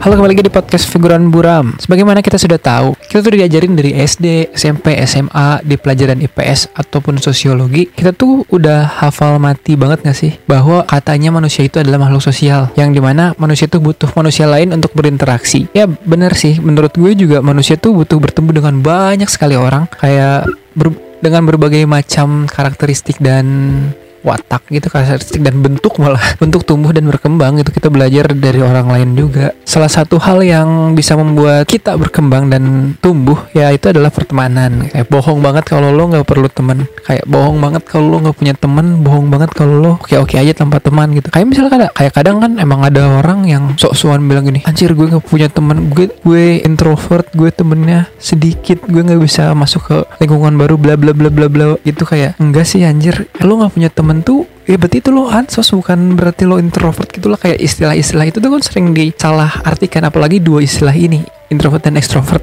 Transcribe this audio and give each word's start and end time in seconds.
Halo 0.00 0.16
kembali 0.16 0.32
lagi 0.32 0.48
di 0.48 0.54
podcast 0.56 0.88
Figuran 0.88 1.28
Buram. 1.28 1.76
Sebagaimana 1.76 2.24
kita 2.24 2.40
sudah 2.40 2.56
tahu 2.56 2.96
Kita 2.96 3.20
tuh 3.20 3.36
diajarin 3.36 3.76
dari 3.76 3.92
SD, 3.92 4.48
SMP, 4.56 4.96
SMA 5.04 5.60
Di 5.60 5.76
pelajaran 5.76 6.16
IPS 6.24 6.72
ataupun 6.72 7.20
sosiologi 7.20 7.84
Kita 7.92 8.16
tuh 8.16 8.48
udah 8.48 8.88
hafal 9.04 9.36
mati 9.36 9.76
banget 9.76 10.00
gak 10.00 10.16
sih? 10.16 10.32
Bahwa 10.48 10.88
katanya 10.88 11.28
manusia 11.36 11.68
itu 11.68 11.84
adalah 11.84 12.00
makhluk 12.00 12.24
sosial 12.24 12.72
Yang 12.80 12.96
di 12.96 13.00
mana 13.04 13.36
manusia 13.36 13.68
itu 13.68 13.76
butuh 13.76 14.08
manusia 14.16 14.48
lain 14.48 14.72
untuk 14.72 14.96
berinteraksi. 14.96 15.68
Ya 15.76 15.84
bener 15.84 16.32
sih. 16.32 16.56
Menurut 16.56 16.96
gue 16.96 17.12
juga 17.12 17.44
manusia 17.44 17.76
tuh 17.76 17.92
butuh 17.92 18.16
bertemu 18.16 18.56
dengan 18.56 18.80
banyak 18.80 19.28
sekali 19.28 19.52
orang. 19.52 19.84
Kayak 20.00 20.48
ber 20.72 20.96
dengan 21.20 21.44
berbagai 21.44 21.84
macam 21.84 22.48
karakteristik 22.48 23.20
dan 23.20 23.44
watak 24.20 24.68
gitu 24.68 24.92
karakteristik 24.92 25.40
dan 25.40 25.64
bentuk 25.64 25.96
malah 25.96 26.20
bentuk 26.42 26.64
tumbuh 26.64 26.92
dan 26.92 27.08
berkembang 27.08 27.60
itu 27.60 27.70
kita 27.72 27.88
belajar 27.88 28.32
dari 28.36 28.60
orang 28.60 28.88
lain 28.88 29.10
juga. 29.16 29.52
Salah 29.64 29.90
satu 29.90 30.20
hal 30.20 30.44
yang 30.44 30.92
bisa 30.92 31.16
membuat 31.16 31.64
kita 31.66 31.96
berkembang 31.96 32.52
dan 32.52 32.94
tumbuh 33.00 33.48
ya 33.56 33.72
itu 33.72 33.88
adalah 33.90 34.12
pertemanan. 34.12 34.88
Kayak 34.92 35.08
bohong 35.08 35.40
banget 35.40 35.64
kalau 35.68 35.88
lo 35.92 36.10
nggak 36.10 36.26
perlu 36.26 36.48
teman. 36.52 36.84
Kayak 37.04 37.24
bohong 37.26 37.58
banget 37.58 37.82
kalau 37.88 38.06
lo 38.12 38.16
nggak 38.28 38.36
punya 38.36 38.54
teman 38.54 38.86
bohong 39.00 39.26
banget 39.32 39.50
kalau 39.56 39.74
lo 39.80 39.92
oke 40.00 40.14
oke 40.16 40.34
aja 40.36 40.52
tanpa 40.52 40.78
teman 40.82 41.12
gitu. 41.16 41.28
Kayak 41.32 41.46
misalnya 41.48 41.70
kadang 41.70 41.92
kayak 41.96 42.12
kadang 42.12 42.36
kan 42.40 42.52
emang 42.60 42.80
ada 42.84 43.20
orang 43.20 43.48
yang 43.48 43.64
sok-sokan 43.76 44.24
bilang 44.26 44.46
gini 44.46 44.60
anjir 44.68 44.92
gue 44.92 45.06
nggak 45.06 45.24
punya 45.24 45.48
teman 45.48 45.90
gue 45.90 46.12
gue 46.22 46.60
introvert 46.62 47.26
gue 47.32 47.50
temennya 47.50 48.10
sedikit 48.20 48.84
gue 48.84 49.00
nggak 49.00 49.20
bisa 49.22 49.52
masuk 49.56 49.82
ke 49.86 49.96
lingkungan 50.20 50.54
baru 50.58 50.76
bla 50.76 50.94
bla 50.98 51.16
bla 51.16 51.30
bla 51.32 51.46
bla. 51.48 51.66
Itu 51.86 52.04
kayak 52.04 52.36
enggak 52.42 52.66
sih 52.68 52.84
anjir. 52.84 53.30
Lo 53.40 53.56
nggak 53.56 53.72
punya 53.74 53.88
teman 53.88 54.09
temen 54.10 54.26
tuh 54.26 54.42
ya 54.66 54.74
berarti 54.74 54.98
itu 54.98 55.14
lo 55.14 55.30
ansos 55.30 55.70
bukan 55.70 56.18
berarti 56.18 56.42
lo 56.42 56.58
introvert 56.58 57.06
gitulah 57.06 57.38
kayak 57.38 57.62
istilah-istilah 57.62 58.26
itu 58.26 58.42
tuh 58.42 58.50
kan 58.50 58.58
sering 58.58 58.90
disalah 58.90 59.62
artikan 59.62 60.02
apalagi 60.02 60.42
dua 60.42 60.66
istilah 60.66 60.90
ini 60.90 61.22
introvert 61.46 61.86
dan 61.86 61.94
extrovert. 61.94 62.42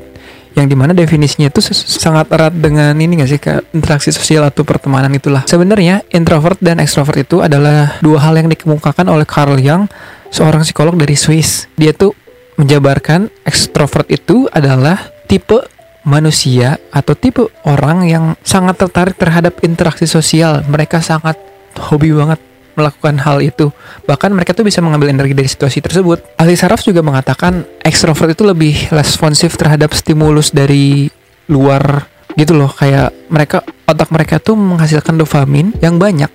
Yang 0.55 0.67
di 0.71 0.75
mana 0.79 0.95
definisinya 0.95 1.51
itu 1.51 1.59
sangat 1.69 2.31
erat 2.31 2.55
dengan 2.55 2.95
ini 2.95 3.19
gak 3.19 3.29
sih 3.29 3.37
ke 3.37 3.67
interaksi 3.75 4.09
sosial 4.15 4.47
atau 4.47 4.63
pertemanan 4.63 5.11
itulah. 5.11 5.43
Sebenarnya 5.43 6.07
introvert 6.09 6.57
dan 6.63 6.79
extrovert 6.79 7.19
itu 7.19 7.43
adalah 7.43 7.99
dua 7.99 8.23
hal 8.23 8.39
yang 8.39 8.49
dikemukakan 8.49 9.05
oleh 9.11 9.27
Carl 9.27 9.59
Jung 9.59 9.85
seorang 10.31 10.63
psikolog 10.63 10.95
dari 10.95 11.13
Swiss. 11.13 11.67
Dia 11.75 11.91
tuh 11.91 12.15
menjabarkan 12.57 13.29
extrovert 13.43 14.07
itu 14.09 14.49
adalah 14.49 14.97
tipe 15.29 15.61
manusia 16.07 16.79
atau 16.89 17.13
tipe 17.13 17.51
orang 17.67 18.07
yang 18.07 18.25
sangat 18.41 18.79
tertarik 18.79 19.19
terhadap 19.19 19.59
interaksi 19.61 20.07
sosial. 20.07 20.63
Mereka 20.65 21.03
sangat 21.03 21.46
hobi 21.77 22.11
banget 22.13 22.41
melakukan 22.77 23.17
hal 23.25 23.41
itu. 23.41 23.73
Bahkan 24.05 24.29
mereka 24.37 24.53
tuh 24.53 24.61
bisa 24.61 24.79
mengambil 24.85 25.09
energi 25.09 25.33
dari 25.33 25.49
situasi 25.49 25.81
tersebut. 25.81 26.37
Ahli 26.37 26.53
saraf 26.53 26.85
juga 26.85 27.01
mengatakan 27.01 27.65
ekstrovert 27.81 28.37
itu 28.37 28.45
lebih 28.45 28.93
responsif 28.93 29.57
terhadap 29.57 29.97
stimulus 29.97 30.53
dari 30.53 31.09
luar 31.49 32.05
gitu 32.37 32.53
loh. 32.53 32.69
Kayak 32.69 33.11
mereka 33.33 33.65
otak 33.89 34.13
mereka 34.13 34.37
tuh 34.37 34.53
menghasilkan 34.53 35.17
dopamin 35.17 35.73
yang 35.81 35.97
banyak 35.97 36.29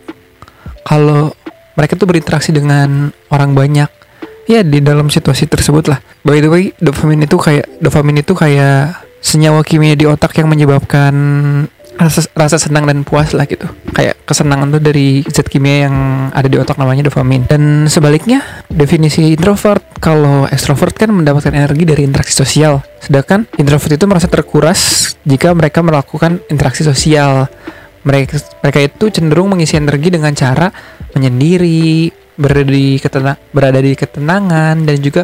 kalau 0.83 1.31
mereka 1.79 1.95
tuh 1.95 2.11
berinteraksi 2.11 2.51
dengan 2.51 3.15
orang 3.31 3.55
banyak. 3.55 3.89
Ya 4.51 4.67
di 4.67 4.83
dalam 4.83 5.07
situasi 5.07 5.47
tersebut 5.47 5.87
lah. 5.87 6.03
By 6.27 6.43
the 6.43 6.51
way, 6.51 6.75
dopamin 6.83 7.23
itu 7.23 7.39
kayak 7.39 7.79
dopamin 7.79 8.27
itu 8.27 8.35
kayak 8.35 8.99
senyawa 9.23 9.63
kimia 9.63 9.95
di 9.95 10.03
otak 10.11 10.35
yang 10.35 10.51
menyebabkan 10.51 11.15
rasa, 11.99 12.29
rasa 12.33 12.57
senang 12.57 12.89
dan 12.89 13.05
puas 13.05 13.33
lah 13.37 13.45
gitu. 13.45 13.69
Kayak 13.93 14.21
kesenangan 14.25 14.73
tuh 14.73 14.83
dari 14.83 15.23
zat 15.29 15.49
kimia 15.49 15.89
yang 15.89 15.97
ada 16.33 16.49
di 16.49 16.57
otak 16.57 16.79
namanya 16.81 17.09
dopamin. 17.09 17.45
Dan 17.49 17.87
sebaliknya 17.89 18.43
definisi 18.69 19.35
introvert 19.35 19.83
kalau 20.01 20.49
extrovert 20.49 20.95
kan 20.97 21.13
mendapatkan 21.13 21.53
energi 21.53 21.85
dari 21.85 22.03
interaksi 22.07 22.35
sosial. 22.35 22.81
Sedangkan 23.03 23.47
introvert 23.59 23.93
itu 23.93 24.05
merasa 24.09 24.29
terkuras 24.29 25.13
jika 25.23 25.53
mereka 25.53 25.85
melakukan 25.85 26.41
interaksi 26.49 26.83
sosial. 26.87 27.49
Mereka 28.03 28.63
mereka 28.67 28.79
itu 28.83 29.05
cenderung 29.15 29.55
mengisi 29.55 29.79
energi 29.79 30.11
dengan 30.11 30.35
cara 30.35 30.67
menyendiri 31.15 32.11
berada 32.35 32.65
di 32.67 32.99
ketenang, 32.99 33.39
berada 33.53 33.79
di 33.79 33.93
ketenangan 33.95 34.77
dan 34.83 34.97
juga 34.99 35.23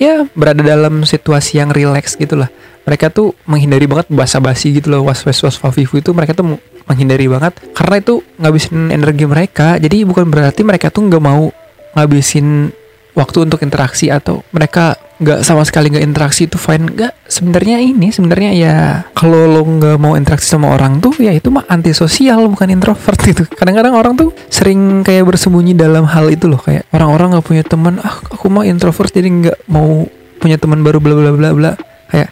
ya 0.00 0.26
berada 0.34 0.60
dalam 0.60 1.06
situasi 1.06 1.62
yang 1.62 1.70
rileks 1.70 2.18
gitulah 2.18 2.50
mereka 2.84 3.08
tuh 3.08 3.32
menghindari 3.48 3.88
banget 3.88 4.12
basa-basi 4.12 4.76
gitu 4.76 4.92
loh. 4.92 5.08
Was 5.08 5.24
was 5.24 5.40
was 5.40 5.56
fafifu 5.56 5.98
itu 5.98 6.12
mereka 6.12 6.36
tuh 6.36 6.60
menghindari 6.84 7.26
banget. 7.26 7.56
Karena 7.72 7.96
itu 8.00 8.20
ngabisin 8.36 8.92
energi 8.92 9.24
mereka. 9.24 9.80
Jadi 9.80 10.04
bukan 10.04 10.28
berarti 10.28 10.60
mereka 10.62 10.92
tuh 10.92 11.08
nggak 11.08 11.24
mau 11.24 11.48
ngabisin 11.96 12.68
waktu 13.14 13.46
untuk 13.46 13.62
interaksi 13.62 14.10
atau 14.10 14.42
mereka 14.50 14.98
nggak 15.22 15.46
sama 15.46 15.62
sekali 15.62 15.94
nggak 15.94 16.04
interaksi 16.04 16.50
itu 16.50 16.58
fine? 16.58 16.90
Nggak. 16.90 17.12
Sebenarnya 17.30 17.78
ini 17.80 18.10
sebenarnya 18.10 18.50
ya 18.52 18.76
kalau 19.14 19.46
lo 19.46 19.62
nggak 19.62 19.96
mau 20.02 20.18
interaksi 20.18 20.50
sama 20.50 20.74
orang 20.74 20.98
tuh 20.98 21.14
ya 21.22 21.30
itu 21.30 21.48
mah 21.48 21.64
antisosial 21.70 22.50
bukan 22.50 22.74
introvert 22.74 23.18
gitu. 23.22 23.46
Kadang-kadang 23.58 23.94
orang 23.94 24.14
tuh 24.18 24.34
sering 24.50 25.06
kayak 25.06 25.24
bersembunyi 25.30 25.78
dalam 25.78 26.04
hal 26.10 26.28
itu 26.28 26.50
loh. 26.50 26.60
Kayak 26.60 26.90
orang-orang 26.90 27.38
nggak 27.38 27.46
punya 27.46 27.62
teman 27.64 28.02
ah 28.02 28.18
aku 28.18 28.46
mah 28.50 28.66
introvert 28.66 29.10
jadi 29.14 29.30
nggak 29.30 29.58
mau 29.70 30.04
punya 30.42 30.58
teman 30.58 30.82
baru 30.82 30.98
bla 30.98 31.14
bla 31.14 31.32
bla 31.32 31.50
bla. 31.54 31.72
Kayak 32.10 32.30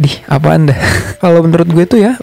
di 0.00 0.10
apa 0.32 0.48
anda 0.56 0.74
kalau 1.22 1.44
menurut 1.44 1.68
gue 1.68 1.84
tuh 1.84 2.00
ya 2.00 2.16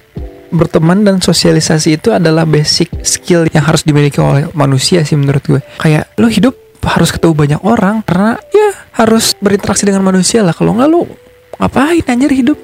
berteman 0.48 1.04
dan 1.04 1.20
sosialisasi 1.20 2.00
itu 2.00 2.10
adalah 2.16 2.48
basic 2.48 2.88
skill 3.04 3.46
yang 3.52 3.68
harus 3.68 3.84
dimiliki 3.84 4.18
oleh 4.24 4.48
manusia 4.56 5.04
sih 5.04 5.20
menurut 5.20 5.44
gue. 5.44 5.62
Kayak 5.84 6.08
lo 6.16 6.32
hidup 6.32 6.56
harus 6.88 7.12
ketemu 7.12 7.34
banyak 7.36 7.62
orang 7.62 8.02
karena 8.08 8.40
ya 8.50 8.70
harus 8.96 9.36
berinteraksi 9.38 9.84
dengan 9.84 10.04
manusia 10.04 10.42
lah. 10.42 10.56
Kalau 10.56 10.74
nggak 10.74 10.90
lo 10.90 11.06
ngapain 11.60 12.04
anjir 12.08 12.32
hidup? 12.32 12.58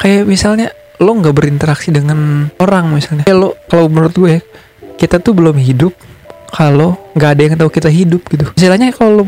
Kayak 0.00 0.24
misalnya 0.24 0.68
lo 0.98 1.12
nggak 1.14 1.34
berinteraksi 1.36 1.92
dengan 1.92 2.50
orang 2.58 2.90
misalnya. 2.90 3.28
Kayak 3.28 3.38
lo 3.38 3.50
kalau 3.68 3.86
menurut 3.92 4.14
gue 4.16 4.34
kita 4.98 5.20
tuh 5.22 5.36
belum 5.36 5.54
hidup 5.60 5.94
kalau 6.50 6.96
nggak 7.14 7.30
ada 7.36 7.42
yang 7.44 7.54
tahu 7.60 7.70
kita 7.70 7.90
hidup 7.92 8.24
gitu. 8.32 8.48
Misalnya 8.56 8.90
kalau 8.90 9.22
lo 9.22 9.24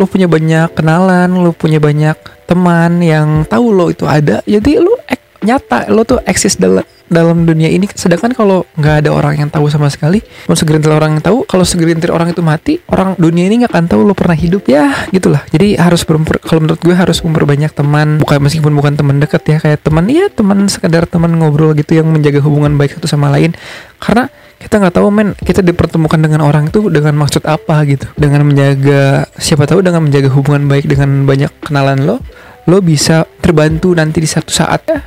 lo 0.00 0.04
punya 0.08 0.26
banyak 0.26 0.72
kenalan 0.72 1.30
lo 1.30 1.52
punya 1.52 1.78
banyak 1.78 2.16
teman 2.48 2.98
yang 3.04 3.46
tahu 3.46 3.70
lo 3.70 3.86
itu 3.92 4.08
ada 4.08 4.42
jadi 4.42 4.82
lo 4.82 4.98
nyata 5.42 5.90
lo 5.90 6.06
tuh 6.06 6.22
eksis 6.24 6.56
dalam 6.56 6.86
dalam 7.12 7.44
dunia 7.44 7.68
ini. 7.68 7.84
Sedangkan 7.92 8.32
kalau 8.32 8.64
nggak 8.72 9.04
ada 9.04 9.10
orang 9.12 9.36
yang 9.36 9.50
tahu 9.52 9.68
sama 9.68 9.92
sekali 9.92 10.24
mau 10.48 10.56
segelintir 10.56 10.88
orang 10.88 11.20
yang 11.20 11.22
tahu 11.22 11.44
kalau 11.44 11.62
segelintir 11.68 12.08
orang 12.08 12.32
itu 12.32 12.40
mati 12.40 12.80
orang 12.88 13.12
dunia 13.20 13.44
ini 13.44 13.62
nggak 13.62 13.72
akan 13.76 13.86
tahu 13.86 14.00
lo 14.08 14.16
pernah 14.16 14.34
hidup. 14.34 14.64
Ya 14.64 14.88
gitulah. 15.12 15.44
Jadi 15.52 15.76
harus 15.76 16.08
kalau 16.08 16.60
menurut 16.64 16.80
gue 16.80 16.96
harus 16.96 17.20
memperbanyak 17.20 17.70
teman. 17.76 18.16
Bukan 18.24 18.40
meskipun 18.40 18.72
bukan 18.72 18.96
teman 18.96 19.20
dekat 19.20 19.44
ya 19.44 19.56
kayak 19.60 19.84
teman 19.84 20.08
iya 20.08 20.32
teman 20.32 20.64
sekedar 20.72 21.04
teman 21.04 21.36
ngobrol 21.36 21.76
gitu 21.76 22.00
yang 22.00 22.08
menjaga 22.08 22.40
hubungan 22.40 22.74
baik 22.80 22.96
satu 22.96 23.06
sama 23.06 23.28
lain. 23.28 23.52
Karena 24.00 24.32
kita 24.56 24.78
nggak 24.78 24.94
tahu 24.94 25.10
men 25.10 25.34
kita 25.42 25.58
dipertemukan 25.58 26.22
dengan 26.22 26.46
orang 26.46 26.70
itu 26.70 26.88
dengan 26.88 27.18
maksud 27.20 27.44
apa 27.44 27.82
gitu. 27.84 28.08
Dengan 28.16 28.48
menjaga 28.48 29.28
siapa 29.36 29.68
tahu 29.68 29.84
dengan 29.84 30.08
menjaga 30.08 30.32
hubungan 30.32 30.64
baik 30.70 30.88
dengan 30.88 31.28
banyak 31.28 31.50
kenalan 31.60 32.00
lo 32.08 32.16
lo 32.62 32.78
bisa 32.78 33.26
terbantu 33.42 33.90
nanti 33.90 34.22
di 34.22 34.30
satu 34.30 34.54
saat. 34.54 34.86
Ya 34.86 35.02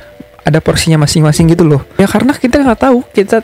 ada 0.46 0.62
porsinya 0.62 1.02
masing-masing 1.02 1.50
gitu 1.50 1.66
loh. 1.66 1.82
Ya 1.98 2.06
karena 2.06 2.30
kita 2.38 2.62
nggak 2.62 2.80
tahu 2.86 3.02
kita 3.10 3.42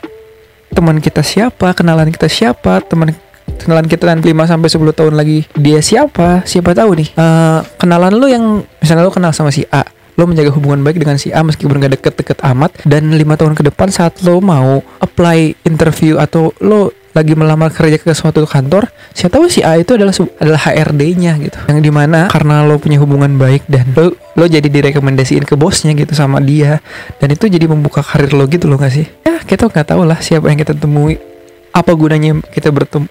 teman 0.71 0.97
kita 1.03 1.21
siapa 1.21 1.75
kenalan 1.75 2.09
kita 2.09 2.31
siapa 2.31 2.79
teman 2.81 3.13
kenalan 3.59 3.85
kita 3.85 4.09
nanti 4.09 4.31
5 4.31 4.49
sampai 4.49 4.69
10 4.71 4.97
tahun 4.97 5.13
lagi 5.19 5.45
dia 5.53 5.83
siapa 5.83 6.47
siapa 6.47 6.71
tahu 6.71 7.03
nih. 7.03 7.09
Uh, 7.19 7.59
kenalan 7.75 8.15
lo 8.15 8.25
yang 8.31 8.63
misalnya 8.79 9.03
lo 9.03 9.11
kenal 9.11 9.35
sama 9.35 9.51
si 9.51 9.67
A 9.67 9.83
lo 10.13 10.29
menjaga 10.29 10.53
hubungan 10.53 10.85
baik 10.85 11.01
dengan 11.01 11.17
si 11.17 11.33
A 11.33 11.41
meskipun 11.41 11.81
gak 11.81 11.97
deket-deket 11.99 12.37
amat 12.45 12.71
dan 12.85 13.09
lima 13.17 13.33
tahun 13.33 13.57
ke 13.57 13.65
depan 13.73 13.89
saat 13.89 14.21
lo 14.21 14.37
mau 14.39 14.85
apply 15.01 15.65
interview 15.65 16.21
atau 16.21 16.53
lo 16.61 16.93
lagi 17.13 17.33
melamar 17.37 17.69
kerja 17.69 18.01
ke 18.01 18.09
suatu 18.11 18.43
kantor, 18.49 18.89
saya 19.13 19.29
tahu 19.29 19.45
si 19.45 19.61
A 19.61 19.77
itu 19.77 19.93
adalah 19.93 20.13
adalah 20.41 20.61
HRD-nya 20.65 21.37
gitu. 21.39 21.57
Yang 21.69 21.79
di 21.85 21.91
mana 21.93 22.27
karena 22.27 22.65
lo 22.65 22.81
punya 22.81 22.97
hubungan 22.97 23.37
baik 23.37 23.69
dan 23.69 23.93
lo 23.93 24.17
lo 24.33 24.45
jadi 24.49 24.65
direkomendasiin 24.65 25.45
ke 25.45 25.53
bosnya 25.53 25.93
gitu 25.93 26.17
sama 26.17 26.41
dia 26.41 26.81
dan 27.21 27.29
itu 27.29 27.45
jadi 27.45 27.69
membuka 27.69 28.01
karir 28.01 28.33
lo 28.33 28.49
gitu 28.49 28.65
lo 28.65 28.81
gak 28.81 28.93
sih? 28.93 29.05
Ya 29.21 29.37
kita 29.45 29.69
nggak 29.69 29.93
tahu 29.93 30.03
lah 30.09 30.17
siapa 30.19 30.49
yang 30.49 30.57
kita 30.57 30.73
temui. 30.73 31.21
Apa 31.73 31.93
gunanya 31.93 32.41
kita 32.53 32.73
bertemu 32.73 33.09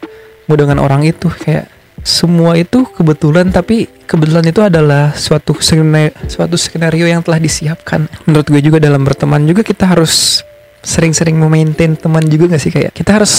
dengan 0.51 0.79
orang 0.83 1.07
itu 1.07 1.31
kayak 1.31 1.71
semua 2.03 2.59
itu 2.59 2.83
kebetulan 2.99 3.55
tapi 3.55 3.87
kebetulan 4.11 4.43
itu 4.51 4.59
adalah 4.59 5.15
suatu 5.15 5.55
skenario, 5.63 6.11
suatu 6.27 6.59
skenario 6.59 7.07
yang 7.07 7.23
telah 7.23 7.39
disiapkan 7.39 8.11
menurut 8.27 8.47
gue 8.51 8.59
juga 8.59 8.83
dalam 8.83 9.07
berteman 9.07 9.47
juga 9.47 9.63
kita 9.63 9.87
harus 9.87 10.43
sering-sering 10.83 11.39
memaintain 11.39 11.95
teman 11.95 12.27
juga 12.27 12.59
gak 12.59 12.63
sih 12.63 12.75
kayak 12.75 12.91
kita 12.91 13.23
harus 13.23 13.33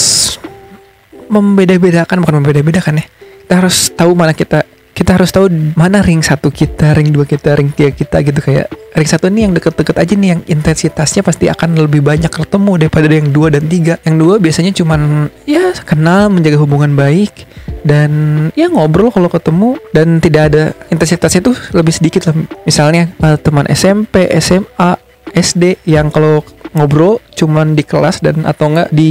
membeda-bedakan 1.34 2.22
bukan 2.22 2.34
membeda-bedakan 2.38 3.02
ya. 3.02 3.04
Kita 3.44 3.54
harus 3.60 3.90
tahu 3.92 4.14
mana 4.14 4.32
kita 4.32 4.62
kita 4.94 5.18
harus 5.18 5.34
tahu 5.34 5.50
mana 5.74 6.06
ring 6.06 6.22
satu 6.22 6.54
kita, 6.54 6.94
ring 6.94 7.10
dua 7.10 7.26
kita, 7.26 7.58
ring 7.58 7.74
tiga 7.74 7.90
kita 7.90 8.22
gitu. 8.22 8.38
Kayak 8.38 8.70
ring 8.94 9.10
satu 9.10 9.26
ini 9.26 9.50
yang 9.50 9.52
deket-deket 9.52 9.96
aja 9.98 10.14
nih 10.14 10.28
yang 10.38 10.40
intensitasnya 10.46 11.26
pasti 11.26 11.50
akan 11.50 11.74
lebih 11.74 11.98
banyak 11.98 12.30
ketemu 12.30 12.86
daripada 12.86 13.10
yang 13.10 13.34
dua 13.34 13.50
dan 13.50 13.66
tiga. 13.66 13.98
Yang 14.06 14.16
dua 14.22 14.34
biasanya 14.38 14.70
cuman 14.70 15.26
ya 15.50 15.74
kenal 15.82 16.30
menjaga 16.30 16.62
hubungan 16.62 16.94
baik 16.94 17.42
dan 17.82 18.10
ya 18.54 18.70
ngobrol 18.70 19.10
kalau 19.10 19.26
ketemu. 19.26 19.74
Dan 19.90 20.22
tidak 20.22 20.42
ada 20.54 20.70
intensitasnya 20.94 21.42
tuh 21.42 21.58
lebih 21.74 21.90
sedikit 21.90 22.30
lah. 22.30 22.38
Misalnya 22.62 23.10
uh, 23.18 23.34
teman 23.34 23.66
SMP 23.66 24.30
SMA 24.38 24.94
SD 25.34 25.82
yang 25.90 26.14
kalau 26.14 26.46
ngobrol 26.70 27.18
cuman 27.34 27.74
di 27.74 27.82
kelas 27.82 28.22
dan 28.22 28.46
atau 28.46 28.70
enggak 28.70 28.94
di 28.94 29.10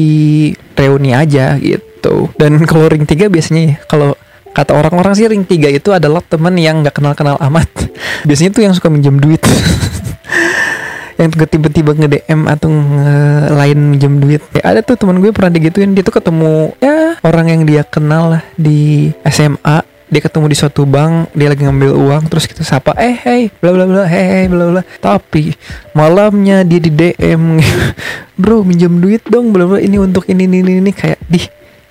reuni 0.80 1.12
aja 1.12 1.60
gitu 1.60 1.93
dan 2.35 2.59
kalau 2.67 2.91
ring 2.91 3.07
tiga 3.07 3.31
biasanya 3.31 3.61
ya 3.63 3.75
kalau 3.88 4.17
kata 4.53 4.71
orang-orang 4.77 5.13
sih 5.17 5.25
ring 5.25 5.44
tiga 5.44 5.67
itu 5.67 5.89
adalah 5.89 6.21
teman 6.21 6.53
yang 6.55 6.85
nggak 6.85 6.94
kenal-kenal 6.95 7.35
amat. 7.41 7.67
Biasanya 8.27 8.51
tuh 8.53 8.63
yang 8.63 8.73
suka 8.77 8.88
minjem 8.88 9.17
duit. 9.17 9.41
Yang 11.13 11.45
tiba-tiba 11.45 11.94
nge-DM 11.94 12.50
atau 12.50 12.73
nge 12.73 13.15
lain 13.53 13.79
minjem 13.95 14.17
duit. 14.17 14.41
Ya 14.50 14.73
ada 14.73 14.81
tuh 14.81 14.97
teman 14.97 15.21
gue 15.21 15.29
pernah 15.29 15.53
digituin. 15.53 15.94
Dia 15.94 16.01
tuh 16.01 16.17
ketemu 16.17 16.73
ya 16.81 17.21
orang 17.21 17.53
yang 17.53 17.61
dia 17.69 17.85
kenal 17.85 18.33
lah 18.33 18.44
di 18.57 19.13
SMA 19.29 19.85
dia 20.13 20.21
ketemu 20.21 20.45
di 20.45 20.57
suatu 20.57 20.85
bank 20.85 21.33
dia 21.33 21.50
lagi 21.50 21.65
ngambil 21.65 21.89
uang 21.97 22.29
terus 22.29 22.45
kita 22.45 22.61
sapa 22.61 22.94
eh 23.01 23.17
hey 23.17 23.50
bla 23.57 23.73
bla 23.73 23.89
bla 23.89 24.03
hey 24.05 24.45
bla 24.45 24.73
bla. 24.73 24.81
Tapi 25.01 25.53
malamnya 25.97 26.61
dia 26.61 26.77
di 26.81 26.91
DM 26.94 27.57
bro 28.41 28.61
minjem 28.61 28.97
duit 29.01 29.25
dong 29.25 29.50
bla 29.50 29.65
bla 29.65 29.81
ini 29.81 29.97
untuk 29.97 30.29
ini 30.29 30.45
ini 30.45 30.61
ini, 30.61 30.73
ini. 30.85 30.91
kayak 30.94 31.17
di 31.25 31.41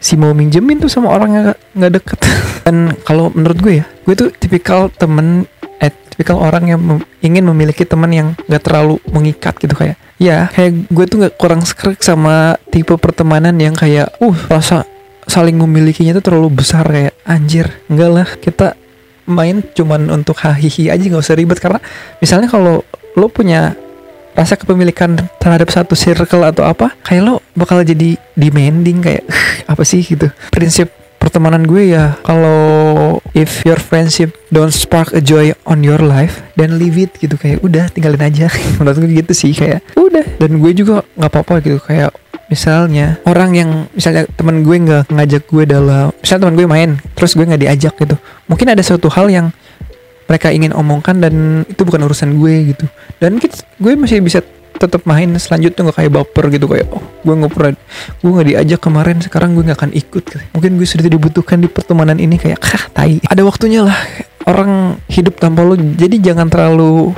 si 0.03 0.19
mau 0.19 0.35
minjemin 0.35 0.83
tuh 0.83 0.91
sama 0.91 1.15
orang 1.15 1.31
yang 1.31 1.45
nggak 1.79 1.93
deket. 2.03 2.19
Dan 2.67 2.99
kalau 3.07 3.31
menurut 3.31 3.59
gue 3.63 3.75
ya 3.83 3.87
gue 3.87 4.15
tuh 4.19 4.29
tipikal 4.35 4.91
temen 4.91 5.47
eh 5.79 5.95
tipikal 6.11 6.43
orang 6.43 6.67
yang 6.67 6.81
mem 6.83 6.99
ingin 7.23 7.47
memiliki 7.47 7.87
teman 7.87 8.11
yang 8.11 8.29
nggak 8.51 8.63
terlalu 8.67 8.99
mengikat 9.15 9.55
gitu 9.63 9.79
kayak 9.79 9.95
ya 10.19 10.51
kayak 10.51 10.91
gue 10.91 11.05
tuh 11.07 11.17
nggak 11.23 11.35
kurang 11.39 11.63
skrek 11.63 12.03
sama 12.03 12.59
tipe 12.71 12.95
pertemanan 12.99 13.55
yang 13.59 13.75
kayak 13.79 14.11
uh 14.19 14.37
rasa 14.51 14.83
saling 15.27 15.55
memilikinya 15.55 16.19
tuh 16.19 16.35
terlalu 16.35 16.51
besar 16.51 16.83
kayak 16.83 17.15
anjir 17.23 17.71
enggak 17.87 18.11
lah 18.11 18.29
kita 18.43 18.75
main 19.27 19.63
cuman 19.63 20.11
untuk 20.11 20.39
hahihi 20.43 20.91
aja 20.91 21.03
nggak 21.03 21.23
usah 21.23 21.39
ribet. 21.39 21.59
Karena 21.63 21.79
misalnya 22.19 22.49
kalau 22.51 22.83
lo 23.15 23.27
punya 23.31 23.77
rasa 24.33 24.57
kepemilikan 24.57 25.17
terhadap 25.39 25.69
satu 25.69 25.93
circle 25.93 26.45
atau 26.45 26.65
apa 26.65 26.93
kayak 27.05 27.23
lo 27.23 27.35
bakal 27.53 27.85
jadi 27.85 28.17
demanding 28.37 29.05
kayak 29.05 29.25
apa 29.71 29.83
sih? 29.85 30.03
gitu. 30.03 30.29
Prinsip 30.51 30.91
pertemanan 31.23 31.63
gue 31.63 31.95
ya 31.95 32.19
kalau 32.27 33.23
if 33.31 33.63
your 33.63 33.79
friendship 33.79 34.35
don't 34.51 34.75
spark 34.75 35.15
a 35.15 35.23
joy 35.23 35.55
on 35.63 35.87
your 35.87 36.03
life 36.03 36.43
then 36.59 36.77
leave 36.77 36.99
it 36.99 37.15
gitu. 37.21 37.39
Kayak 37.39 37.63
udah 37.63 37.85
tinggalin 37.93 38.21
aja. 38.21 38.51
Menurut 38.81 38.99
gue 38.99 39.11
gitu 39.23 39.33
sih 39.33 39.53
kayak 39.55 39.85
udah. 39.95 40.25
Dan 40.43 40.59
gue 40.59 40.73
juga 40.75 41.07
nggak 41.17 41.31
apa-apa 41.31 41.63
gitu 41.63 41.79
kayak 41.79 42.11
misalnya 42.53 43.17
orang 43.25 43.57
yang 43.57 43.71
misalnya 43.97 44.29
teman 44.37 44.61
gue 44.61 44.77
nggak 44.77 45.09
ngajak 45.09 45.49
gue 45.49 45.65
dalam 45.65 46.13
misalnya 46.21 46.41
teman 46.45 46.57
gue 46.61 46.67
main 46.69 46.91
terus 47.17 47.33
gue 47.33 47.45
nggak 47.49 47.63
diajak 47.63 47.95
gitu. 47.97 48.17
Mungkin 48.51 48.67
ada 48.77 48.83
suatu 48.85 49.09
hal 49.09 49.33
yang 49.33 49.47
mereka 50.33 50.49
ingin 50.49 50.73
omongkan 50.73 51.21
dan 51.21 51.69
itu 51.69 51.85
bukan 51.85 52.09
urusan 52.09 52.41
gue 52.41 52.73
gitu. 52.73 52.89
Dan 53.21 53.37
kita, 53.37 53.61
gue 53.77 53.93
masih 53.93 54.25
bisa 54.25 54.41
tetap 54.81 55.05
main 55.05 55.29
selanjutnya 55.37 55.85
nggak 55.85 55.99
kayak 56.01 56.13
baper 56.17 56.49
gitu 56.49 56.67
kayak 56.67 56.89
oh 56.91 57.05
gue 57.23 57.35
nggak 57.39 57.53
pernah 57.55 57.71
gue 58.19 58.31
nggak 58.35 58.49
diajak 58.51 58.81
kemarin 58.83 59.17
sekarang 59.21 59.53
gue 59.53 59.63
nggak 59.69 59.79
akan 59.79 59.93
ikut. 59.93 60.25
Mungkin 60.57 60.71
gue 60.81 60.89
sudah 60.89 61.07
dibutuhkan 61.13 61.61
di 61.61 61.69
pertemanan 61.69 62.17
ini 62.17 62.41
kayak 62.41 62.59
kah 62.59 62.89
tai. 62.97 63.21
Ada 63.29 63.45
waktunya 63.45 63.85
lah 63.85 63.99
orang 64.49 64.97
hidup 65.13 65.37
tanpa 65.37 65.63
lo. 65.63 65.77
Jadi 65.77 66.19
jangan 66.25 66.49
terlalu 66.49 67.13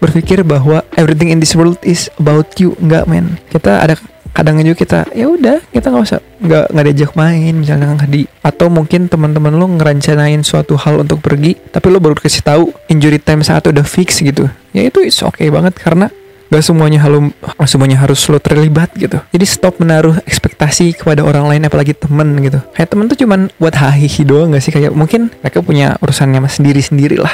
berpikir 0.00 0.46
bahwa 0.46 0.86
everything 0.96 1.28
in 1.28 1.42
this 1.42 1.58
world 1.58 1.76
is 1.82 2.06
about 2.22 2.54
you. 2.56 2.78
Nggak 2.78 3.04
men. 3.10 3.36
Kita 3.50 3.82
ada 3.82 3.98
kadang 4.30 4.62
juga 4.62 4.76
kita 4.78 4.98
ya 5.10 5.26
udah 5.26 5.58
kita 5.74 5.90
nggak 5.90 6.04
usah 6.06 6.20
nggak 6.40 6.64
nggak 6.70 6.84
diajak 6.90 7.12
main 7.18 7.52
misalnya 7.58 7.86
nggak 7.98 8.10
di 8.10 8.22
atau 8.40 8.66
mungkin 8.70 9.10
teman-teman 9.10 9.52
lo 9.58 9.66
ngerencanain 9.66 10.40
suatu 10.46 10.78
hal 10.78 11.02
untuk 11.02 11.18
pergi 11.20 11.58
tapi 11.70 11.86
lo 11.90 11.98
baru 11.98 12.14
kasih 12.14 12.42
tahu 12.46 12.64
injury 12.86 13.18
time 13.18 13.42
saat 13.42 13.66
udah 13.66 13.82
fix 13.82 14.22
gitu. 14.22 14.46
Ya 14.70 14.86
itu 14.86 15.02
is 15.02 15.18
oke 15.20 15.38
okay 15.38 15.50
banget 15.50 15.74
karena 15.76 16.08
gak 16.50 16.66
semuanya 16.66 16.98
halus 17.06 17.30
semuanya 17.70 18.02
harus 18.02 18.18
lo 18.26 18.42
terlibat 18.42 18.90
gitu. 18.98 19.22
Jadi 19.30 19.46
stop 19.46 19.78
menaruh 19.78 20.18
ekspektasi 20.26 20.98
kepada 20.98 21.22
orang 21.22 21.46
lain 21.46 21.62
apalagi 21.70 21.94
temen 21.94 22.26
gitu. 22.42 22.58
Kayak 22.74 22.88
temen 22.90 23.06
tuh 23.06 23.18
cuman 23.22 23.40
buat 23.62 23.74
hahihi 23.78 24.26
doang 24.26 24.50
gak 24.50 24.62
sih? 24.66 24.74
Kayak 24.74 24.90
mungkin 24.90 25.30
mereka 25.30 25.62
punya 25.62 25.94
urusannya 26.02 26.42
mas 26.42 26.58
sendiri 26.58 26.82
sendiri 26.82 27.16
lah. 27.22 27.30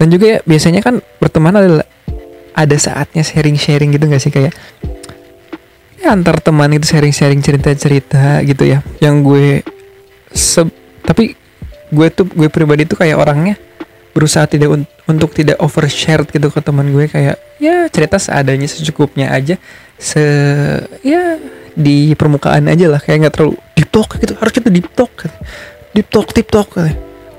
Dan 0.00 0.08
juga 0.08 0.24
ya 0.32 0.38
biasanya 0.48 0.80
kan 0.80 1.04
berteman 1.20 1.60
adalah 1.60 1.86
ada 2.56 2.76
saatnya 2.80 3.20
sharing-sharing 3.20 3.92
gitu 3.92 4.08
gak 4.08 4.22
sih? 4.24 4.32
Kayak 4.32 4.56
ya, 6.00 6.16
antar 6.16 6.40
teman 6.40 6.72
itu 6.72 6.88
sharing-sharing 6.88 7.44
cerita-cerita 7.44 8.40
gitu 8.48 8.64
ya. 8.64 8.80
Yang 8.98 9.16
gue 9.22 9.48
se 10.32 10.64
tapi 11.04 11.36
gue 11.90 12.06
tuh 12.10 12.26
gue 12.26 12.48
pribadi 12.48 12.86
tuh 12.86 12.96
kayak 12.96 13.18
orangnya 13.18 13.58
berusaha 14.10 14.46
tidak 14.46 14.70
un 14.74 14.82
untuk 15.06 15.30
tidak 15.30 15.58
overshare 15.62 16.26
gitu 16.26 16.48
ke 16.48 16.60
teman 16.64 16.88
gue. 16.90 17.06
Kayak 17.06 17.36
ya 17.60 17.86
cerita 17.92 18.16
seadanya 18.16 18.66
secukupnya 18.66 19.30
aja. 19.30 19.60
Se 20.00 20.22
ya 21.04 21.36
di 21.76 22.16
permukaan 22.16 22.66
aja 22.66 22.88
lah. 22.88 22.98
Kayak 22.98 23.28
nggak 23.28 23.34
terlalu 23.36 23.54
deep 23.76 23.90
talk 23.92 24.10
gitu. 24.16 24.32
Harus 24.40 24.52
kita 24.56 24.68
deep 24.72 24.88
talk 24.96 25.12
deep 25.92 26.08
talk 26.08 26.28
deep 26.32 26.48
talk 26.48 26.70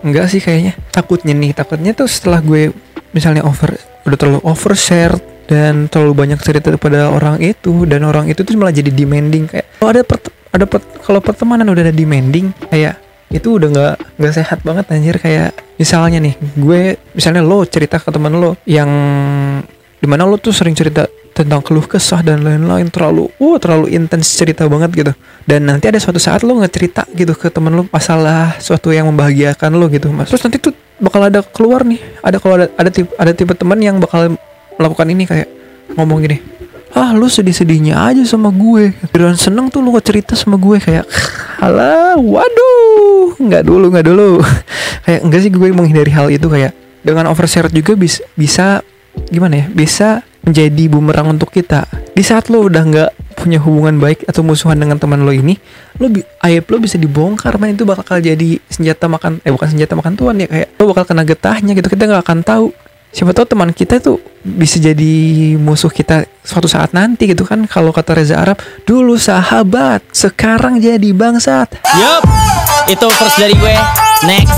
enggak 0.06 0.30
sih 0.30 0.42
kayaknya. 0.42 0.78
Takutnya 0.94 1.34
nih 1.34 1.52
takutnya 1.58 1.92
tuh 1.98 2.08
setelah 2.08 2.40
gue 2.42 2.72
misalnya 3.12 3.44
over 3.44 3.76
udah 4.08 4.18
terlalu 4.18 4.42
overshare 4.48 5.20
dan 5.52 5.92
terlalu 5.92 6.16
banyak 6.16 6.40
cerita 6.40 6.72
kepada 6.72 7.12
orang 7.12 7.44
itu 7.44 7.84
dan 7.84 8.08
orang 8.08 8.32
itu 8.32 8.40
tuh 8.48 8.56
malah 8.56 8.72
jadi 8.72 8.88
demanding 8.88 9.52
kayak 9.52 9.68
kalau 9.84 9.92
ada 9.92 10.02
per, 10.08 10.18
ada 10.56 10.64
per, 10.64 10.80
kalau 11.04 11.20
pertemanan 11.20 11.68
udah 11.68 11.92
ada 11.92 11.92
demanding 11.92 12.56
kayak 12.72 12.96
itu 13.32 13.60
udah 13.60 13.68
nggak 13.72 13.94
nggak 14.20 14.34
sehat 14.36 14.60
banget 14.62 14.86
anjir. 14.92 15.16
Kayak 15.20 15.56
misalnya 15.80 16.20
nih 16.20 16.36
gue 16.56 17.00
misalnya 17.16 17.42
lo 17.42 17.64
cerita 17.64 17.98
ke 17.98 18.12
teman 18.12 18.36
lo 18.36 18.60
yang 18.68 18.92
di 20.00 20.08
mana 20.08 20.28
lo 20.28 20.36
tuh 20.40 20.52
sering 20.52 20.76
cerita 20.76 21.08
tentang 21.32 21.64
keluh 21.64 21.88
kesah 21.88 22.20
dan 22.20 22.44
lain-lain 22.44 22.92
terlalu 22.92 23.32
uh 23.40 23.56
terlalu 23.56 23.96
intens 23.96 24.36
cerita 24.36 24.68
banget 24.68 24.92
gitu. 24.92 25.12
Dan 25.48 25.68
nanti 25.68 25.88
ada 25.88 25.98
suatu 25.98 26.20
saat 26.20 26.44
lo 26.44 26.60
nggak 26.60 26.74
cerita 26.76 27.02
gitu 27.16 27.32
ke 27.36 27.48
temen 27.48 27.72
lo 27.72 27.88
masalah 27.88 28.60
suatu 28.60 28.92
yang 28.92 29.08
membahagiakan 29.10 29.80
lo 29.80 29.88
gitu 29.88 30.12
mas. 30.12 30.28
Terus 30.28 30.44
nanti 30.44 30.60
tuh 30.60 30.76
bakal 31.02 31.32
ada 31.32 31.42
keluar 31.42 31.88
nih 31.88 31.98
ada 32.22 32.38
kalau 32.38 32.62
ada 32.62 32.68
ada 32.78 32.90
tipe 32.94 33.10
ada 33.16 33.32
tipe 33.34 33.56
teman 33.56 33.80
yang 33.80 33.98
bakal 33.98 34.36
melakukan 34.82 35.08
ini 35.14 35.30
kayak 35.30 35.48
ngomong 35.94 36.26
gini 36.26 36.42
ah 36.92 37.16
lu 37.16 37.28
sedih-sedihnya 37.32 37.96
aja 37.96 38.24
sama 38.28 38.52
gue. 38.52 38.92
Dan 39.12 39.40
seneng 39.40 39.72
tuh 39.72 39.80
lu 39.80 39.96
cerita 40.04 40.36
sama 40.36 40.60
gue 40.60 40.78
kayak 40.80 41.08
halah 41.60 42.20
waduh 42.20 43.36
nggak 43.40 43.64
dulu 43.64 43.86
nggak 43.92 44.08
dulu. 44.08 44.32
Kayak 45.06 45.22
enggak 45.26 45.42
sih 45.42 45.50
gue 45.50 45.68
menghindari 45.74 46.14
hal 46.14 46.30
itu 46.30 46.46
kayak 46.46 46.78
dengan 47.02 47.26
overshare 47.34 47.74
juga 47.74 47.98
bis, 47.98 48.22
bisa 48.38 48.86
gimana 49.34 49.66
ya 49.66 49.68
bisa 49.74 50.22
menjadi 50.46 50.84
bumerang 50.94 51.34
untuk 51.34 51.50
kita. 51.50 51.90
Di 52.14 52.22
saat 52.22 52.54
lo 52.54 52.62
udah 52.70 52.86
nggak 52.86 53.12
punya 53.42 53.58
hubungan 53.58 53.98
baik 53.98 54.30
atau 54.30 54.46
musuhan 54.46 54.78
dengan 54.78 55.02
teman 55.02 55.26
lo 55.26 55.34
ini 55.34 55.58
lo 55.98 56.14
aib 56.46 56.70
lo 56.70 56.78
bisa 56.78 57.02
dibongkar 57.02 57.58
man. 57.58 57.74
Itu 57.74 57.90
bakal 57.90 58.22
jadi 58.22 58.62
senjata 58.70 59.10
makan 59.10 59.42
eh 59.42 59.50
bukan 59.50 59.74
senjata 59.74 59.98
makan 59.98 60.14
tuan 60.14 60.38
ya 60.38 60.46
kayak 60.46 60.70
lo 60.78 60.94
bakal 60.94 61.04
kena 61.10 61.26
getahnya 61.26 61.74
gitu. 61.74 61.90
Kita 61.90 62.06
nggak 62.06 62.22
akan 62.22 62.40
tahu 62.46 62.66
siapa 63.12 63.36
tahu 63.36 63.44
teman 63.44 63.76
kita 63.76 64.00
tuh 64.00 64.24
bisa 64.42 64.80
jadi 64.82 65.14
musuh 65.60 65.92
kita 65.92 66.26
suatu 66.42 66.66
saat 66.66 66.96
nanti 66.96 67.30
gitu 67.30 67.44
kan. 67.46 67.68
Kalau 67.68 67.92
kata 67.92 68.18
Reza 68.18 68.40
Arab 68.40 68.58
dulu 68.88 69.20
sahabat 69.20 70.02
sekarang 70.16 70.80
jadi 70.80 71.12
bangsat. 71.14 71.78
Yup. 71.84 72.24
Itu 72.90 73.08
first 73.14 73.38
dari 73.38 73.54
gue. 73.54 73.76
Next. 74.26 74.58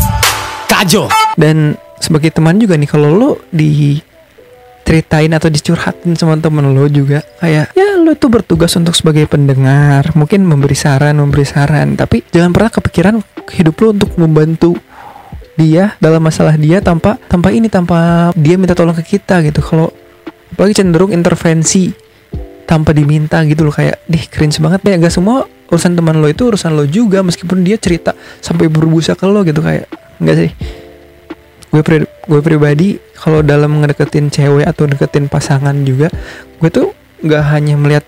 Kajo. 0.70 1.10
Dan 1.36 1.76
sebagai 2.00 2.30
teman 2.32 2.62
juga 2.62 2.78
nih 2.78 2.90
kalau 2.90 3.10
lo 3.12 3.30
di 3.50 3.98
ceritain 4.84 5.32
atau 5.32 5.48
dicurhatin 5.48 6.14
sama 6.20 6.36
temen 6.36 6.76
lo 6.76 6.92
juga 6.92 7.24
kayak 7.40 7.72
ya 7.72 7.96
lo 7.96 8.20
tuh 8.20 8.28
bertugas 8.28 8.76
untuk 8.76 8.92
sebagai 8.92 9.24
pendengar 9.32 10.12
mungkin 10.12 10.44
memberi 10.44 10.78
saran 10.78 11.18
memberi 11.18 11.48
saran. 11.48 11.98
Tapi 11.98 12.22
jangan 12.30 12.52
pernah 12.54 12.72
kepikiran 12.72 13.16
hidup 13.58 13.76
lo 13.82 13.88
untuk 13.92 14.12
membantu 14.16 14.78
dia 15.54 15.94
dalam 16.02 16.22
masalah 16.22 16.58
dia 16.58 16.82
tanpa 16.82 17.22
tanpa 17.30 17.54
ini 17.54 17.70
tanpa 17.70 18.30
dia 18.34 18.58
minta 18.58 18.74
tolong 18.74 18.98
ke 18.98 19.18
kita 19.18 19.42
gitu. 19.46 19.62
Kalau 19.62 19.94
apalagi 20.54 20.82
cenderung 20.82 21.14
intervensi 21.14 21.94
tanpa 22.64 22.96
diminta 22.96 23.42
gitu 23.46 23.68
loh 23.68 23.74
kayak 23.76 24.02
deh 24.08 24.24
cringe 24.32 24.58
banget 24.64 24.82
deh 24.82 24.96
gak 24.98 25.14
semua 25.14 25.46
urusan 25.70 25.94
teman 25.94 26.18
lo 26.22 26.30
itu 26.32 26.48
urusan 26.48 26.74
lo 26.74 26.86
juga 26.88 27.22
meskipun 27.22 27.62
dia 27.66 27.76
cerita 27.78 28.16
sampai 28.40 28.70
berbusa 28.70 29.18
ke 29.18 29.26
lo 29.26 29.42
gitu 29.46 29.62
kayak 29.62 29.90
enggak 30.22 30.36
sih? 30.48 30.52
Gue 31.74 31.82
pri 31.82 32.06
gue 32.06 32.40
pribadi 32.46 33.02
kalau 33.18 33.42
dalam 33.42 33.82
ngedeketin 33.82 34.30
cewek 34.30 34.66
atau 34.66 34.86
deketin 34.86 35.26
pasangan 35.26 35.74
juga 35.82 36.14
gue 36.62 36.70
tuh 36.70 36.94
nggak 37.26 37.44
hanya 37.50 37.76
melihat 37.76 38.06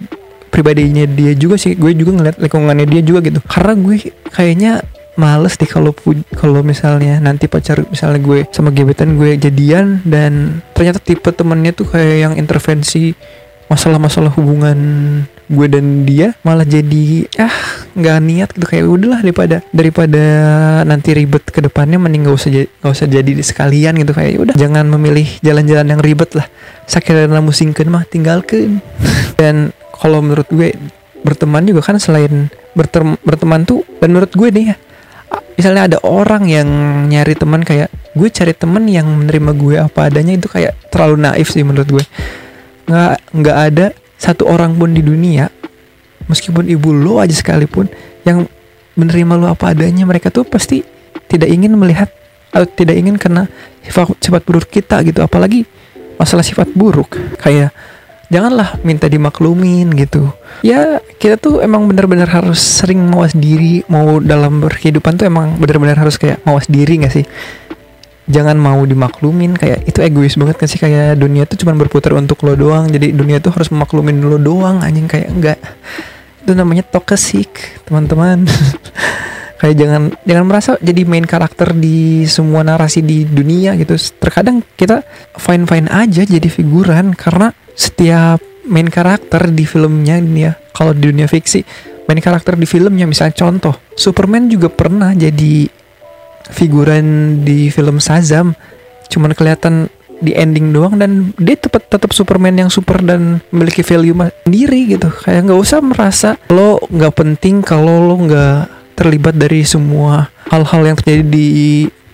pribadinya 0.53 1.03
dia 1.03 1.33
juga 1.35 1.59
sih 1.59 1.75
gue 1.75 1.91
juga 1.97 2.15
ngeliat 2.15 2.37
lingkungannya 2.39 2.85
dia 2.87 3.01
juga 3.01 3.19
gitu. 3.25 3.41
Karena 3.43 3.73
gue 3.75 3.95
kayaknya 4.31 4.85
males 5.15 5.55
deh 5.55 5.67
kalau 5.67 5.95
kalau 6.35 6.59
misalnya 6.59 7.23
nanti 7.23 7.47
pacar 7.47 7.87
misalnya 7.87 8.19
gue 8.19 8.39
sama 8.51 8.71
gebetan 8.71 9.15
gue 9.15 9.39
jadian 9.39 10.03
dan 10.03 10.59
ternyata 10.75 10.99
tipe 10.99 11.31
temennya 11.31 11.71
tuh 11.71 11.87
kayak 11.87 12.17
yang 12.19 12.33
intervensi 12.35 13.15
masalah-masalah 13.65 14.29
hubungan 14.37 14.77
gue 15.45 15.67
dan 15.69 16.05
dia 16.09 16.33
malah 16.41 16.65
jadi 16.65 17.29
ah 17.37 17.53
nggak 17.93 18.17
niat 18.21 18.49
gitu. 18.53 18.65
Kayak 18.65 18.85
udahlah 18.89 19.19
daripada 19.21 19.57
daripada 19.69 20.23
nanti 20.85 21.13
ribet 21.13 21.45
ke 21.49 21.61
depannya 21.61 22.01
mending 22.01 22.25
gak 22.29 22.35
usah 22.37 22.49
gak 22.81 22.93
usah 22.93 23.07
jadi 23.09 23.31
sekalian 23.41 23.93
gitu. 24.01 24.11
Kayak 24.13 24.31
"Ya 24.33 24.39
udah 24.41 24.55
jangan 24.57 24.85
memilih 24.89 25.25
jalan-jalan 25.41 25.87
yang 25.97 26.01
ribet 26.01 26.33
lah. 26.33 26.49
Sakirana 26.89 27.41
musingkeun 27.41 27.89
mah 27.89 28.05
tinggalkan 28.05 28.81
dan 29.39 29.69
kalau 29.93 30.21
menurut 30.21 30.49
gue 30.49 30.73
berteman 31.25 31.65
juga 31.65 31.81
kan 31.81 31.97
selain 31.97 32.53
bertem- 32.77 33.17
berteman 33.25 33.65
tuh 33.65 33.81
dan 33.97 34.13
menurut 34.13 34.29
gue 34.29 34.49
nih 34.53 34.65
ya 34.73 34.75
misalnya 35.55 35.87
ada 35.87 35.97
orang 36.03 36.47
yang 36.47 36.67
nyari 37.07 37.35
teman 37.35 37.63
kayak 37.63 37.91
gue 38.15 38.27
cari 38.31 38.55
temen 38.55 38.87
yang 38.87 39.07
menerima 39.07 39.51
gue 39.55 39.75
apa 39.79 40.07
adanya 40.07 40.35
itu 40.35 40.47
kayak 40.47 40.75
terlalu 40.91 41.27
naif 41.27 41.51
sih 41.51 41.63
menurut 41.63 41.87
gue. 41.87 42.05
Nggak 42.87 43.15
nggak 43.33 43.57
ada 43.71 43.85
satu 44.15 44.47
orang 44.47 44.75
pun 44.75 44.95
di 44.95 45.03
dunia 45.03 45.51
meskipun 46.29 46.65
ibu 46.69 46.95
lo 46.95 47.21
aja 47.21 47.33
sekalipun 47.33 47.89
yang 48.23 48.47
menerima 48.95 49.33
lo 49.35 49.51
apa 49.51 49.75
adanya 49.75 50.07
mereka 50.07 50.31
tuh 50.31 50.47
pasti 50.47 50.81
tidak 51.27 51.51
ingin 51.51 51.75
melihat 51.75 52.07
atau 52.55 52.63
tidak 52.71 52.95
ingin 52.95 53.19
kena 53.19 53.51
sifat 53.83 54.15
sifat 54.23 54.41
buruk 54.47 54.67
kita 54.71 55.03
gitu. 55.03 55.19
Apalagi 55.23 55.67
masalah 56.15 56.43
sifat 56.43 56.71
buruk 56.71 57.15
kayak 57.43 57.75
janganlah 58.29 58.79
minta 58.81 59.05
dimaklumin 59.05 59.93
gitu. 59.93 60.29
Ya 60.65 61.01
kita 61.21 61.37
tuh 61.37 61.61
emang 61.61 61.85
benar-benar 61.89 62.29
harus 62.29 62.61
sering 62.61 63.01
mawas 63.01 63.35
diri. 63.37 63.85
Mau 63.91 64.21
dalam 64.21 64.61
berkehidupan 64.61 65.19
tuh 65.19 65.25
emang 65.29 65.57
benar-benar 65.61 65.99
harus 65.99 66.17
kayak 66.17 66.41
mawas 66.45 66.65
diri 66.65 67.01
gak 67.01 67.13
sih? 67.13 67.25
Jangan 68.25 68.57
mau 68.57 68.81
dimaklumin 68.81 69.53
kayak 69.53 69.85
itu 69.85 70.01
egois 70.01 70.33
banget 70.33 70.55
kan 70.57 70.67
sih? 70.69 70.81
Kayak 70.81 71.21
dunia 71.21 71.45
tuh 71.45 71.61
cuma 71.61 71.77
berputar 71.77 72.17
untuk 72.17 72.41
lo 72.41 72.57
doang. 72.57 72.89
Jadi 72.89 73.13
dunia 73.13 73.37
tuh 73.37 73.53
harus 73.53 73.69
memaklumin 73.69 74.17
lo 74.25 74.41
doang 74.41 74.81
anjing. 74.81 75.05
Kayak 75.05 75.29
enggak 75.29 75.59
itu 76.45 76.53
namanya 76.53 76.85
toxic 76.85 77.81
teman-teman 77.89 78.45
kayak 79.55 79.75
jangan 79.79 80.03
jangan 80.27 80.45
merasa 80.45 80.71
jadi 80.83 81.01
main 81.07 81.23
karakter 81.23 81.71
di 81.75 82.27
semua 82.27 82.61
narasi 82.61 83.01
di 83.01 83.23
dunia 83.23 83.75
gitu. 83.79 83.95
Terkadang 84.19 84.61
kita 84.75 85.03
fine 85.39 85.63
fine 85.63 85.87
aja 85.87 86.21
jadi 86.27 86.49
figuran 86.51 87.15
karena 87.15 87.55
setiap 87.75 88.39
main 88.67 88.89
karakter 88.89 89.51
di 89.51 89.63
filmnya 89.63 90.19
ini 90.19 90.47
ya. 90.49 90.53
Kalau 90.75 90.91
di 90.91 91.07
dunia 91.07 91.27
fiksi 91.29 91.63
main 92.05 92.21
karakter 92.21 92.53
di 92.53 92.69
filmnya 92.69 93.09
misalnya 93.09 93.33
contoh 93.33 93.73
Superman 93.97 94.45
juga 94.45 94.69
pernah 94.69 95.15
jadi 95.15 95.65
figuran 96.51 97.39
di 97.41 97.71
film 97.73 97.97
Shazam. 97.97 98.53
Cuman 99.09 99.33
kelihatan 99.37 99.89
di 100.23 100.31
ending 100.31 100.71
doang 100.71 100.95
dan 100.95 101.35
dia 101.35 101.59
tetap 101.59 101.91
tetap 101.91 102.11
Superman 102.15 102.55
yang 102.55 102.69
super 102.71 103.03
dan 103.03 103.43
memiliki 103.51 103.83
value 103.83 104.15
sendiri 104.43 104.95
gitu. 104.95 105.09
Kayak 105.11 105.51
nggak 105.51 105.59
usah 105.59 105.79
merasa 105.83 106.29
lo 106.51 106.79
nggak 106.87 107.13
penting 107.15 107.59
kalau 107.65 108.11
lo 108.11 108.15
nggak 108.23 108.84
terlibat 108.95 109.35
dari 109.35 109.61
semua 109.67 110.31
hal-hal 110.49 110.81
yang 110.87 110.97
terjadi 110.97 111.23
di 111.27 111.47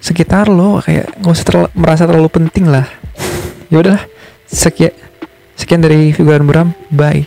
sekitar 0.02 0.50
lo 0.50 0.82
kayak 0.82 1.14
nggak 1.22 1.34
usah 1.34 1.46
terla- 1.46 1.74
merasa 1.78 2.04
terlalu 2.10 2.30
penting 2.30 2.66
lah. 2.68 2.90
Ya 3.70 3.80
udahlah 3.80 4.04
sekian 4.50 4.92
sekian 5.56 5.80
dari 5.80 6.12
figuran 6.12 6.44
Buram 6.44 6.68
bye 6.90 7.24